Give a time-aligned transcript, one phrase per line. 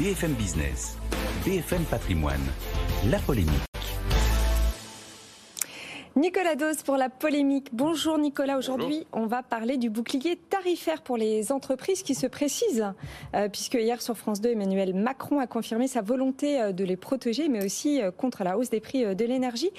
[0.00, 0.96] BFM Business,
[1.44, 2.40] BFM Patrimoine,
[3.10, 3.52] la polémique.
[6.16, 7.68] Nicolas Dos pour la polémique.
[7.74, 12.86] Bonjour Nicolas, aujourd'hui on va parler du bouclier tarifaire pour les entreprises qui se précise,
[13.34, 16.96] euh, puisque hier sur France 2, Emmanuel Macron a confirmé sa volonté euh, de les
[16.96, 19.70] protéger, mais aussi euh, contre la hausse des prix de l'énergie.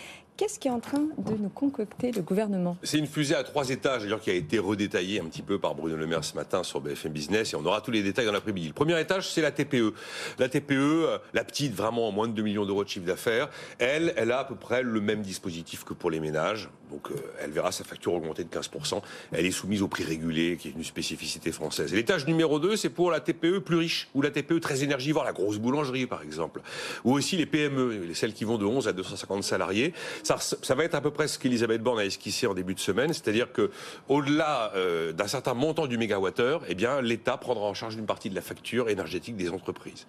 [0.42, 2.76] Qu'est-ce qui est en train de nous concocter le gouvernement?
[2.82, 5.76] C'est une fusée à trois étages, d'ailleurs, qui a été redétaillée un petit peu par
[5.76, 8.32] Bruno Le Maire ce matin sur BFM Business, et on aura tous les détails dans
[8.32, 8.70] l'après-midi.
[8.70, 9.94] Le premier étage, c'est la TPE.
[10.40, 13.52] La TPE, euh, la petite, vraiment en moins de 2 millions d'euros de chiffre d'affaires,
[13.78, 16.72] elle, elle a à peu près le même dispositif que pour les ménages.
[16.90, 19.00] Donc, euh, elle verra sa facture augmenter de 15%.
[19.32, 21.94] Elle est soumise au prix régulé, qui est une spécificité française.
[21.94, 25.24] Et l'étage numéro 2, c'est pour la TPE plus riche, ou la TPE très énergivore,
[25.24, 26.62] la grosse boulangerie, par exemple.
[27.06, 29.94] Ou aussi les PME, celles qui vont de 11 à 250 salariés.
[30.24, 32.80] Ça, ça va être à peu près ce qu'Elisabeth Borne a esquissé en début de
[32.80, 33.72] semaine, c'est-à-dire que
[34.08, 38.36] au-delà euh, d'un certain montant du mégawattheure, eh l'État prendra en charge une partie de
[38.36, 40.06] la facture énergétique des entreprises.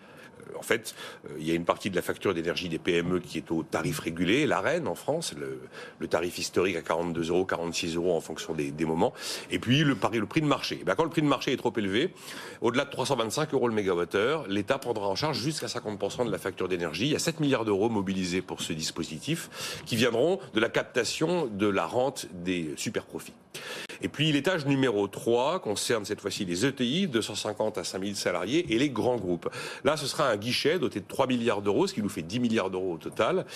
[0.51, 0.95] Euh, en fait,
[1.27, 3.63] euh, il y a une partie de la facture d'énergie des PME qui est au
[3.63, 8.55] tarif régulé, l'AREN en France, le, tarif historique à 42 euros, 46 euros en fonction
[8.55, 9.13] des, moments,
[9.51, 10.83] et puis le, prix de marché.
[10.83, 12.13] Eh quand le prix de marché est trop élevé,
[12.61, 16.69] au-delà de 325 euros le mégawattheure, l'État prendra en charge jusqu'à 50% de la facture
[16.69, 17.07] d'énergie.
[17.07, 21.47] Il y a 7 milliards d'euros mobilisés pour ce dispositif qui viendront de la captation
[21.47, 23.35] de la rente des super profits.
[24.03, 28.79] Et puis l'étage numéro 3 concerne cette fois-ci les ETI, 250 à 5000 salariés, et
[28.79, 29.49] les grands groupes.
[29.85, 32.41] Là, ce sera un guichet doté de 3 milliards d'euros, ce qui nous fait 10
[32.41, 33.47] milliards d'euros au total,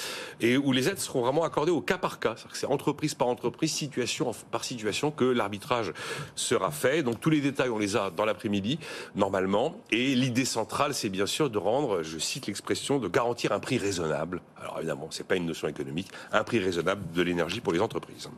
[0.41, 2.36] et où les aides seront vraiment accordées au cas par cas.
[2.53, 5.92] C'est entreprise par entreprise, situation par situation, que l'arbitrage
[6.36, 7.03] sera fait.
[7.03, 8.78] Donc tous les détails, on les a dans l'après-midi,
[9.14, 9.77] normalement.
[9.91, 13.78] Et l'idée centrale, c'est bien sûr de rendre, je cite l'expression, de garantir un prix
[13.78, 14.41] raisonnable.
[14.67, 18.28] Alors évidemment, c'est pas une notion économique, un prix raisonnable de l'énergie pour les entreprises.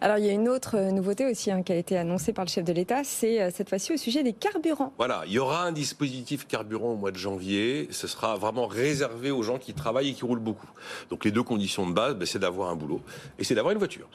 [0.00, 2.50] Alors il y a une autre nouveauté aussi hein, qui a été annoncée par le
[2.50, 4.92] chef de l'État, c'est euh, cette fois-ci au sujet des carburants.
[4.98, 7.88] Voilà, il y aura un dispositif carburant au mois de janvier.
[7.90, 10.68] Ce sera vraiment réservé aux gens qui travaillent et qui roulent beaucoup.
[11.10, 13.02] Donc les deux conditions de base, ben, c'est d'avoir un boulot
[13.38, 14.08] et c'est d'avoir une voiture.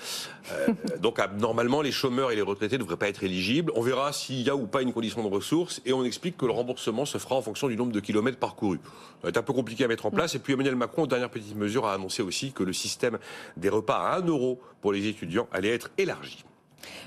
[0.52, 3.72] Euh, donc normalement, les chômeurs et les retraités ne devraient pas être éligibles.
[3.76, 6.46] On verra s'il y a ou pas une condition de ressources et on explique que
[6.46, 8.80] le remboursement se fera en fonction du nombre de kilomètres parcourus.
[9.26, 10.36] Être un peu compliqué à mettre en place.
[10.36, 13.20] Et puis Emmanuel Macron, dernière petite mesure, a annoncé aussi que le système
[13.58, 16.46] des repas à 1 euro pour les étudiants allait être élargi.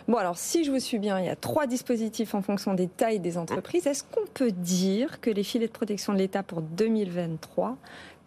[0.08, 2.88] Bon, alors si je vous suis bien, il y a trois dispositifs en fonction des
[2.88, 3.86] tailles des entreprises.
[3.86, 7.76] Est-ce qu'on peut dire que les filets de protection de l'État pour 2023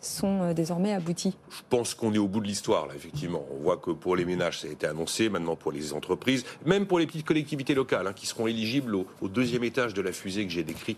[0.05, 3.45] sont euh, désormais aboutis Je pense qu'on est au bout de l'histoire, là, effectivement.
[3.51, 6.85] On voit que pour les ménages, ça a été annoncé, maintenant pour les entreprises, même
[6.85, 10.45] pour les petites collectivités locales, hein, qui seront éligibles au, deuxième étage de la fusée
[10.45, 10.97] que j'ai décrit,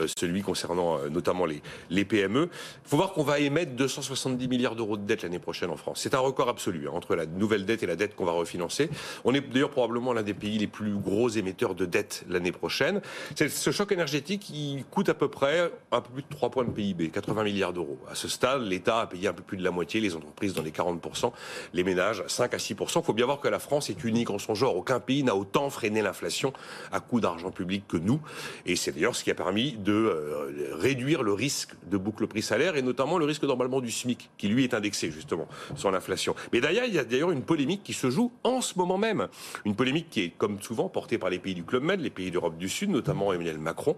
[0.00, 2.48] euh, celui concernant euh, notamment les, PME.
[2.84, 6.00] Il faut voir qu'on va émettre 270 milliards d'euros de dette l'année prochaine en France.
[6.00, 8.88] C'est un record absolu, hein, entre la nouvelle dette et la dette qu'on va refinancer.
[9.24, 13.00] On est d'ailleurs probablement l'un des pays les plus gros émetteurs de dette l'année prochaine.
[13.36, 16.70] Ce choc énergétique, il coûte à peu près un peu plus de 3 points de
[16.70, 17.98] PIB, 80 milliards d'euros.
[18.10, 20.62] À ce stade, l'État a payé un peu plus de la moitié, les entreprises dans
[20.62, 21.32] les 40%,
[21.72, 23.00] les ménages 5 à 6%.
[23.00, 24.76] Il faut bien voir que la France est unique en son genre.
[24.76, 26.52] Aucun pays n'a autant freiné l'inflation
[26.92, 28.20] à coût d'argent public que nous.
[28.64, 32.76] Et c'est d'ailleurs ce qui a permis de euh, réduire le risque de boucle prix-salaire
[32.76, 36.34] et notamment le risque normalement du SMIC, qui lui est indexé justement sur l'inflation.
[36.52, 39.28] Mais d'ailleurs, il y a d'ailleurs une polémique qui se joue en ce moment même.
[39.64, 42.30] Une polémique qui est, comme souvent, portée par les pays du Club Med, les pays
[42.30, 43.96] d'Europe du Sud, notamment Emmanuel Macron,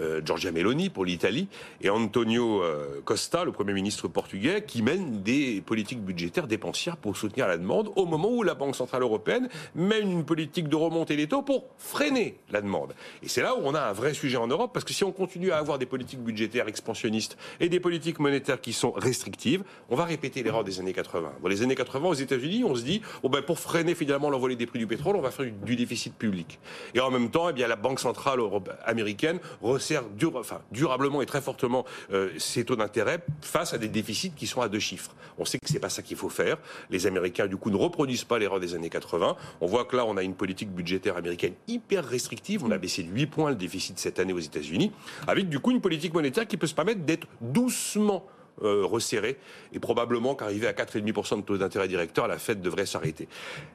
[0.00, 1.48] euh, Giorgia Meloni pour l'Italie,
[1.80, 7.16] et Antonio euh, Costa, le Premier ministre portugais qui mène des politiques budgétaires dépensières pour
[7.16, 11.16] soutenir la demande au moment où la Banque Centrale Européenne mène une politique de remontée
[11.16, 12.94] des taux pour freiner la demande.
[13.22, 15.12] Et c'est là où on a un vrai sujet en Europe parce que si on
[15.12, 19.96] continue à avoir des politiques budgétaires expansionnistes et des politiques monétaires qui sont restrictives, on
[19.96, 21.32] va répéter l'erreur des années 80.
[21.42, 24.56] Dans les années 80, aux États-Unis, on se dit, oh ben pour freiner finalement l'envolée
[24.56, 26.58] des prix du pétrole, on va faire du déficit public.
[26.94, 28.40] Et en même temps, eh bien, la Banque Centrale
[28.84, 30.04] américaine resserre
[30.34, 33.24] enfin, durablement et très fortement euh, ses taux d'intérêt
[33.58, 35.10] face à des déficits qui sont à deux chiffres.
[35.36, 36.58] On sait que c'est pas ça qu'il faut faire.
[36.90, 39.36] Les Américains, du coup, ne reproduisent pas l'erreur des années 80.
[39.60, 42.64] On voit que là, on a une politique budgétaire américaine hyper restrictive.
[42.64, 44.92] On a baissé de 8 points le déficit cette année aux États-Unis,
[45.26, 48.24] avec du coup une politique monétaire qui peut se permettre d'être doucement
[48.62, 48.98] euh,
[49.72, 53.28] et probablement qu'arriver à 4,5% de taux d'intérêt directeur, la Fed devrait s'arrêter.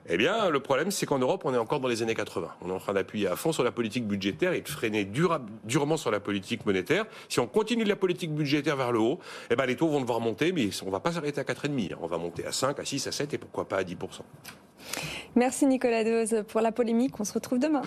[0.10, 2.50] Eh bien, le problème, c'est qu'en Europe, on est encore dans les années 80.
[2.62, 5.98] On est en train d'appuyer à fond sur la politique budgétaire et de freiner durement
[5.98, 7.06] sur la politique monétaire.
[7.30, 9.20] Si on continue la politique budgétaire vers le haut,
[9.50, 11.96] eh ben, les taux vont devoir monter, mais on ne va pas s'arrêter à 4,5.
[12.02, 13.96] On va monter à 5, à 6, à 7 et pourquoi pas à 10%.
[15.36, 17.20] Merci Nicolas Deuse pour la polémique.
[17.20, 17.84] On se retrouve demain.